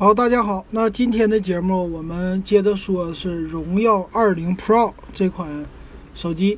[0.00, 5.66] 好，大家好，那今天的节目我们接着说是荣耀二零 Pro 这款
[6.14, 6.56] 手机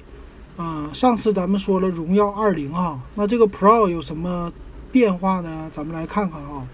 [0.59, 0.91] 啊。
[0.93, 4.53] 上次咱们说了荣耀二零哈，那这个 Pro 有什么
[4.93, 5.71] 变化呢？
[5.73, 6.69] 咱们来看看啊。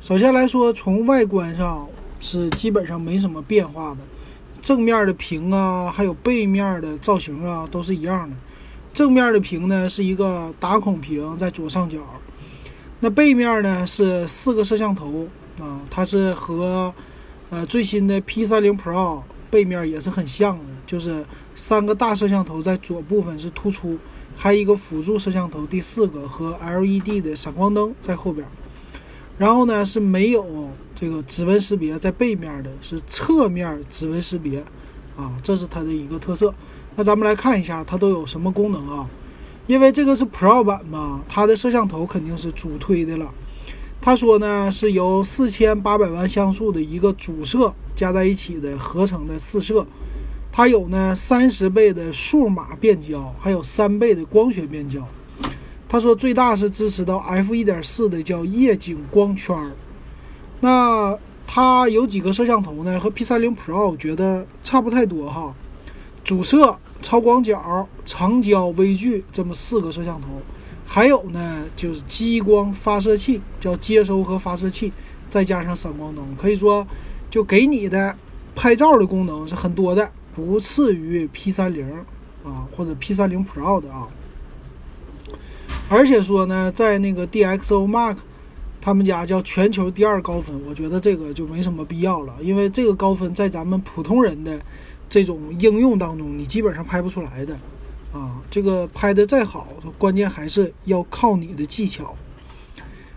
[0.00, 1.86] 首先来说，从外观上
[2.18, 3.98] 是基本上没什么变化的，
[4.62, 8.34] 正面的屏啊，还有背面的造型啊，都是一样的。
[8.94, 11.98] 正面的屏呢是一个打孔屏在左上角，
[13.00, 15.28] 那背面呢是四个摄像头。
[15.60, 16.92] 啊，它是和
[17.50, 23.98] 呃最新的 P 三零 Pro 背面也是很像的，就是三个大摄像头在左部分是突出，
[24.36, 28.46] 还有一个辅助摄像头，第四个和 LED 的闪光灯在后边。
[29.38, 34.64] 然后呢是没有这个指纹识别在背面的，是侧面指纹识别
[35.16, 36.54] 啊，这是它的一个特色。
[36.96, 39.06] 那咱们来看一下它都有什么功能啊？
[39.66, 43.30] 因为这个是 Pro 版嘛，它的摄像头肯定是主推的了。
[44.06, 49.84] 他说呢，是由四千八百万像素的一个主摄加在一起的合成的四摄，
[50.52, 55.00] 它有呢三十倍的数码变焦，还有三倍的光学变焦。
[55.88, 59.72] 他说最大是支持到 f 一点四的叫夜景光圈儿。
[60.60, 63.00] 那它有几个摄像头呢？
[63.00, 65.52] 和 P 三零 Pro 我觉得差不太多哈。
[66.22, 70.28] 主摄、超广角、长焦、微距这么四个摄像头。
[70.88, 74.92] 还有呢，就是激光发射器，叫接收和发射器，
[75.28, 76.86] 再加上闪光灯，可以说
[77.28, 78.16] 就给你的
[78.54, 81.86] 拍照的功能是很多的，不次于 P 三零
[82.44, 84.06] 啊或者 P 三零 Pro 的啊。
[85.88, 88.16] 而且说呢，在那个 DxO Mark
[88.80, 94.58] 他们家叫全球第二高分，我觉得这个就没什么必要了，因为这个高分在咱们普通人的
[95.08, 97.58] 这种应用当中，你基本上拍不出来的。
[98.16, 102.16] 啊，这个拍的再好，关键还是要靠你的技巧。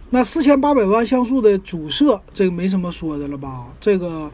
[0.09, 3.67] 那四千八百万像素的主摄，这个没什么说的了吧？
[3.80, 4.30] 这个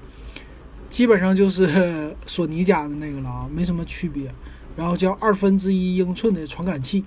[0.89, 4.33] 基本上就是 索尼家的那个了啊，没什么区别。
[4.77, 7.03] 然后叫二分之一英寸的传感器，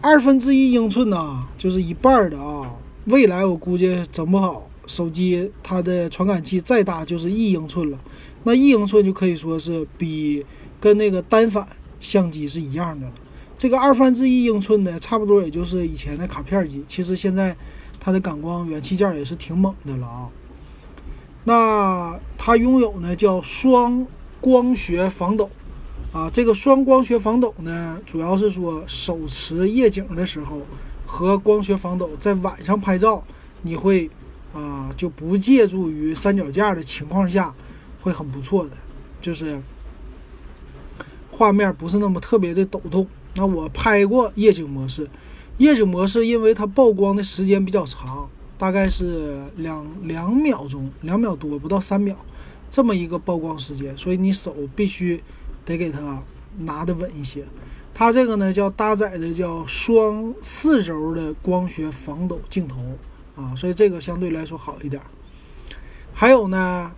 [0.00, 2.72] 二分之一英寸呢，就是一半的啊。
[3.06, 7.98] 未来我估计整不好，手机它的传感器再大就是一英寸了。
[8.44, 10.44] 那一英寸就可以说是比
[10.78, 11.66] 跟那个单反。
[12.00, 13.12] 相机是一样的了，
[13.58, 16.82] 这个二分之一英寸的，差不多也就是以前的卡片机。
[16.88, 17.54] 其实现在
[18.00, 20.28] 它的感光元器件也是挺猛的了啊。
[21.44, 24.06] 那它拥有呢叫双
[24.40, 25.50] 光学防抖
[26.12, 30.62] 啊，这个双光学防抖呢，主要是说手持夜景的时候
[31.04, 33.22] 和光学防抖，在晚上拍照，
[33.60, 34.10] 你会
[34.54, 37.54] 啊就不借助于三脚架的情况下，
[38.00, 38.70] 会很不错的，
[39.20, 39.60] 就是。
[41.40, 43.06] 画面不是那么特别的抖动。
[43.34, 45.08] 那我拍过夜景模式，
[45.56, 48.28] 夜景模式因为它曝光的时间比较长，
[48.58, 52.14] 大概是两两秒钟，两秒多不到三秒，
[52.70, 55.24] 这么一个曝光时间，所以你手必须
[55.64, 56.22] 得给它
[56.58, 57.42] 拿得稳一些。
[57.94, 62.76] 它这个呢叫搭载的叫双四轴的光学防抖镜头
[63.34, 65.00] 啊，所以这个相对来说好一点。
[66.12, 66.92] 还有呢，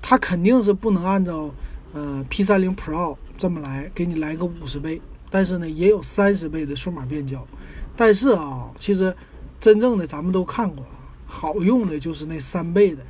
[0.00, 1.48] 它肯定是不能按照。
[1.94, 4.98] 呃，P 三零 Pro 这么来给你来个五十倍，
[5.30, 7.46] 但是呢也有三十倍的数码变焦，
[7.94, 9.14] 但是啊，其实
[9.60, 10.82] 真正的咱们都看过，
[11.26, 13.02] 好用的就是那三倍的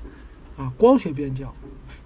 [0.57, 1.55] 啊光学变焦，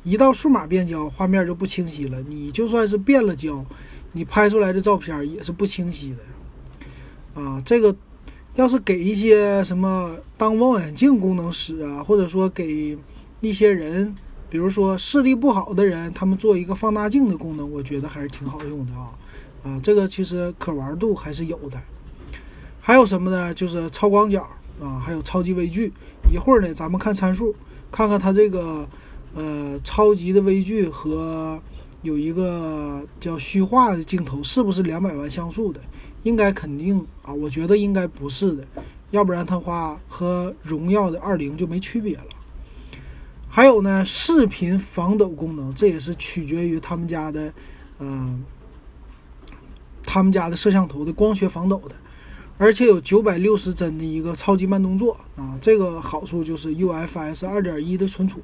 [0.05, 3.65] 一到数码变焦画面就不清晰了，你就算是变了焦，
[4.13, 7.63] 你拍出来的照片也是不清晰的啊。
[7.65, 7.97] 这个
[8.57, 12.99] 要是给一些什么当望远镜功能使啊，或者说给
[13.41, 14.15] 一些人。
[14.49, 19.11] 比如说视力不好的人，他们做一个放大镜的功能，我觉得还是挺好用的啊，
[19.65, 21.81] 啊，这个其实可玩度还是有的。
[22.81, 23.53] 还有什么呢？
[23.53, 24.49] 就是超广角
[24.81, 25.93] 啊，还有超级微距。
[26.33, 27.55] 一会儿呢，咱们看参数，
[27.91, 28.89] 看看它这个
[29.35, 31.61] 呃超级的微距和
[32.03, 35.81] 有一个叫虚化的镜头是不是两百万像素的？
[36.23, 38.65] 应该肯定啊，我觉得应该不是的，
[39.11, 42.25] 要不然它话和荣耀的二零就没区别了。
[43.57, 47.51] 还有呢，视频防抖功能，这也是取决于他们家的，
[48.01, 48.45] 嗯，
[50.03, 51.95] 他们家的摄像头的光学防抖的，
[52.59, 58.43] 而且有九百六十帧的一个超级慢动作啊，这个好处就是 UFS 二点一的存储。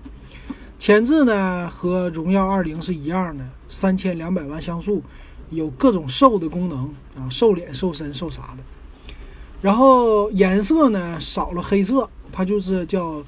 [0.78, 5.02] 前置呢和荣耀二零是一样的，三千两百万像素，
[5.50, 8.64] 有各种瘦的功能啊，瘦脸、瘦身、瘦啥的。
[9.60, 13.22] 然后颜色呢少了黑色，它就是叫。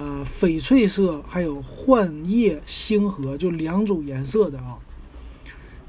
[0.00, 4.78] 呃，翡翠色还有幻夜星河，就两种颜色的啊。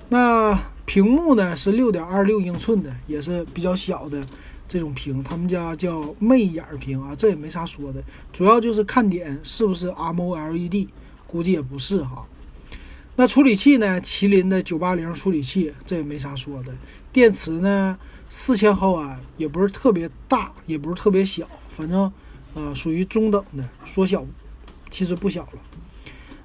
[0.10, 4.22] 那屏幕呢是六点二六英寸的，也是比较小的，
[4.68, 8.04] 这种屏，他们家叫魅眼屏啊，这也没啥说的，
[8.34, 10.90] 主要就是看点是不是 M O L E D，
[11.26, 12.28] 估计也不是哈。
[13.16, 14.02] 那处理器呢？
[14.02, 16.74] 麒麟的九八零处理器，这也没啥说的。
[17.14, 17.98] 电池呢？
[18.30, 22.12] 四千毫安，也不是特别大，也不是特别小，反正，
[22.56, 23.64] 啊，属于中等的。
[23.86, 24.26] 缩小，
[24.90, 25.60] 其实不小了。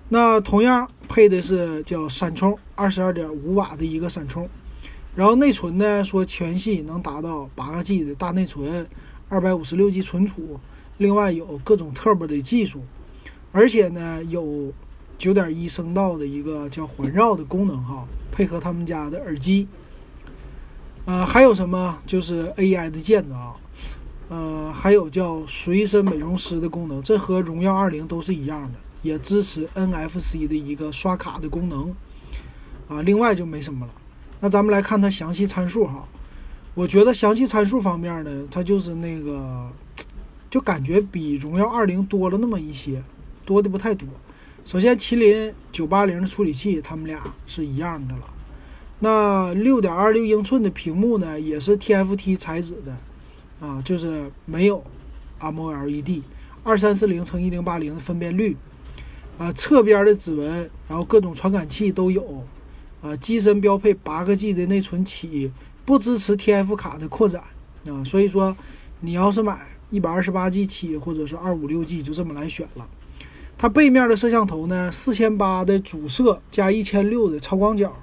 [0.08, 4.48] 那同样配的是叫闪充，二十二点五瓦的一个闪充。
[5.14, 6.04] 然后内存呢？
[6.04, 8.86] 说全系能达到八个 G 的大内存，
[9.28, 10.60] 二百五十六 G 存储，
[10.98, 12.82] 另外有各种 Turbo 的技术，
[13.52, 14.72] 而且呢有。
[15.18, 19.66] 九点一声道的一个叫环绕的功能哈，配合他们家的耳机，
[21.06, 23.56] 呃，还有什么就是 AI 的键子啊，
[24.28, 31.94] 呃，还有叫随身美容师的功能，这和荣耀二零都是一样的，也支持 NFC 的一个刷卡的功能
[32.88, 33.02] 啊。
[33.02, 33.92] 另外就没什么了。
[34.40, 36.06] 那咱们来看它详细参数哈，
[36.74, 39.70] 我觉得详细参数方面呢，它就是那个，
[40.50, 43.02] 就感觉比荣耀二零多了那么一些，
[43.44, 44.08] 多的不太多。
[44.64, 48.22] 首先，麒麟九八零的处理器，它们俩是一样的了。
[48.98, 52.96] 那六点二六英寸的屏幕呢，也是 TFT 材质的，
[53.60, 54.82] 啊，就是没有
[55.40, 56.22] AMOLED，
[56.62, 58.56] 二三四零乘一零八零的分辨率，
[59.38, 62.44] 啊，侧边的指纹，然后各种传感器都有，
[63.00, 65.50] 啊，机身标配八个 G 的内存起，
[65.84, 67.42] 不支持 TF 卡的扩展，
[67.88, 68.56] 啊，所以说
[69.00, 72.86] 你要是买一百二十八 G 起，或者是二五六 G，就这么来选了。
[73.58, 77.96] 它背面的摄像头呢，四千八的主摄加一千六的超广角，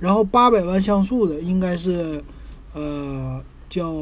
[0.00, 2.24] 然后八百万像素的应该是，
[2.72, 3.92] 呃，叫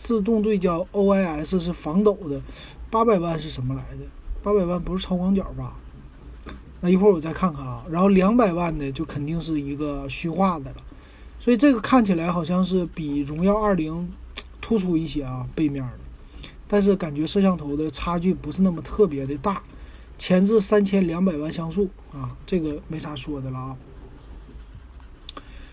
[0.00, 2.40] 自动对焦 OIS 是防抖的，
[2.88, 4.04] 八百万是什么来的？
[4.42, 5.74] 八百万不是超广角吧？
[6.80, 7.84] 那一会儿我再看看啊。
[7.90, 10.76] 然后两百万的就肯定是一个虚化的了，
[11.38, 14.10] 所以这个看起来好像是比荣耀二零
[14.58, 16.42] 突出一些啊，背面的。
[16.66, 19.62] 但是感觉摄像头的差距不是那么特别的大，
[20.16, 23.76] 前置三千两百万像素啊，这个没啥说的了啊。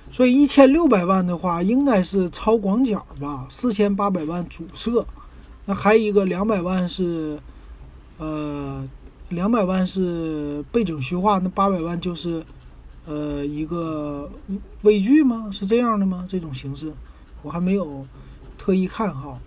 [0.10, 3.46] 所以一千六百万的话，应该是超广角吧？
[3.50, 5.06] 四千八百万主摄，
[5.66, 7.38] 那还一个两百万是，
[8.18, 8.88] 呃，
[9.30, 12.44] 两百万是背景虚化，那八百万就是，
[13.06, 14.30] 呃，一个
[14.82, 15.50] 微距吗？
[15.52, 16.26] 是这样的吗？
[16.28, 16.92] 这种形式，
[17.44, 18.06] 我还没有
[18.58, 19.38] 特意看哈。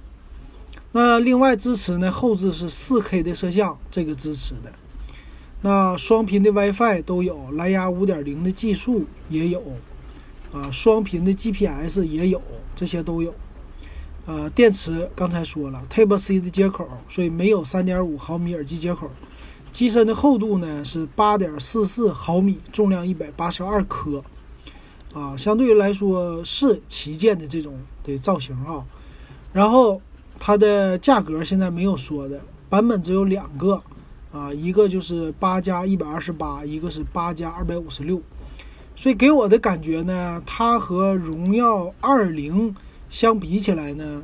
[0.93, 2.11] 那另外支持呢？
[2.11, 4.73] 后置是 4K 的摄像，这个支持的。
[5.63, 9.63] 那双频的 WiFi 都有，蓝牙5.0的技术也有，
[10.53, 12.41] 啊，双频的 GPS 也有，
[12.75, 13.35] 这些都有。
[14.27, 19.11] 呃，电池刚才说了，Type C 的接口，所以没有3.5毫米耳机接口。
[19.73, 24.23] 机身的厚度呢是8.44毫米，重量182克，
[25.15, 28.85] 啊，相对于来说是旗舰的这种的造型啊。
[29.53, 30.01] 然后。
[30.43, 33.83] 它的价格现在没有说的，版本只有两个，
[34.33, 38.19] 啊，一个就是八加一百二十八，一个是八加二百五十六，
[38.97, 42.75] 所以给我的感觉呢，它和荣耀二零
[43.09, 44.23] 相比起来呢，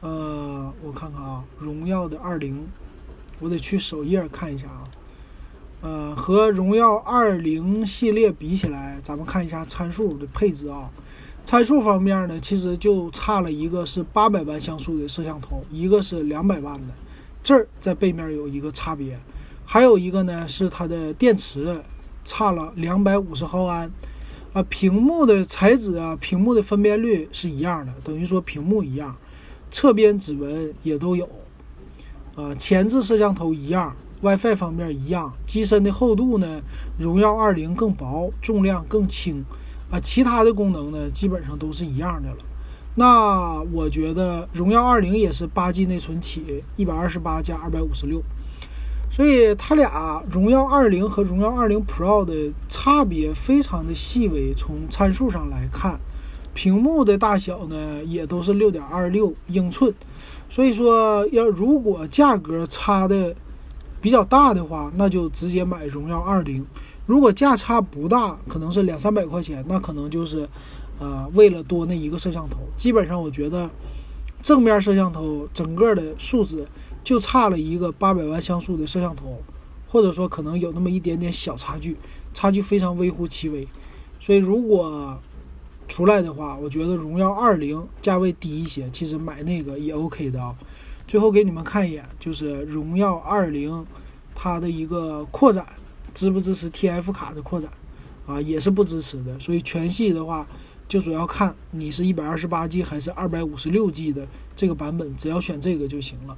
[0.00, 2.66] 呃，我看看啊，荣耀的二零，
[3.38, 4.84] 我得去首页看一下啊，
[5.82, 10.90] 呃，和荣耀二零系列比起来，咱们看一下参数的配置啊。
[11.44, 16.92] 参数方面呢，其实就差了一个是八百万像素的摄像头，一个是两百万的，
[17.42, 19.18] 这儿在背面有一个差别，
[19.64, 21.82] 还有一个呢是它的电池
[22.28, 23.90] 差了两百五十毫安，
[24.52, 29.16] 啊，屏幕的材质啊，屏幕的分辨率是一样的，等于说屏幕一样，
[29.70, 31.26] 侧边指纹也都有，
[32.36, 36.60] 啊，前置摄像头一样，WiFi 方面一样，机身的厚度呢，
[36.98, 39.42] 荣耀二零更薄，重量更轻。
[39.90, 42.36] 啊，其他的功能呢，基本上都是一样的了。
[42.96, 48.20] 那我觉得荣耀二零也是八 G 内存起，一百二十八加二百五十六，
[49.10, 54.54] 所以它俩荣耀二零和荣耀二零 Pro 的差别非常的细微。
[54.54, 55.98] 从参数上来看，
[56.54, 59.92] 屏幕的大小呢也都是六点二六英寸，
[60.48, 63.34] 所以说要如果价格差的
[64.00, 66.64] 比较大的话，那就直接买荣耀二零。
[67.06, 70.46] 如果价差不大，可能是两三百块钱，那可能就是，
[71.00, 72.58] 呃，为了多那一个摄像头。
[72.76, 73.68] 基本上我觉得，
[74.42, 76.66] 正面摄像头整个的素质
[77.08, 79.40] 就差了一个八百万像素的摄像头，
[79.86, 81.96] 或者说可能有那么一点点小差距，
[82.34, 83.66] 差距非常微乎其微。
[84.20, 85.18] 所以如果
[85.88, 90.54] 出来的话，我觉得荣耀二零价位低一些，其实买那个也 OK 的啊。
[91.06, 93.86] 最后给你们看一眼，就是荣耀二零
[94.34, 95.66] 它的一个扩展。
[96.12, 97.70] 支不支持 TF 卡的扩展
[98.26, 98.38] 啊？
[98.38, 99.40] 也是不支持的。
[99.40, 100.46] 所以全系的话，
[100.86, 106.36] 就主要看你是一百二十八 G 还是二百五十六 G 的这个版本，只要选这个就行了。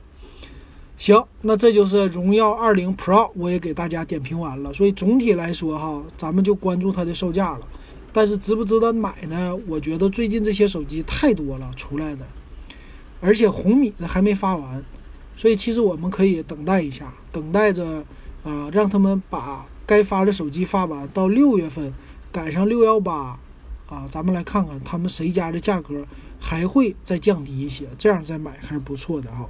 [1.01, 4.71] 行，那这就是荣耀二零 Pro，我也给大家点评完了。
[4.75, 7.67] 所以总体来说哈，咱们就关注它的售价了。
[8.13, 9.57] 但是值不值得买呢？
[9.67, 12.27] 我觉得最近这些手机太多了出来的，
[13.19, 14.85] 而且红米的还没发完，
[15.39, 18.05] 所以其实我们可以等待一下，等待着
[18.45, 21.91] 啊，让他们把该发的手机发完，到六月份
[22.31, 23.39] 赶上六幺八。
[23.89, 26.07] 啊，咱们来看看他们谁家的价格
[26.39, 29.49] 还会再降低一些，这样再买还是不错的哈。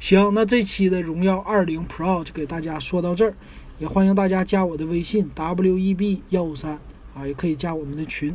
[0.00, 3.34] 行，那这期的荣耀二零 Pro 就给大家说到这儿，
[3.78, 6.80] 也欢迎大家加我的微信 W E B 幺五三
[7.14, 8.34] 啊，也可以加我们的群。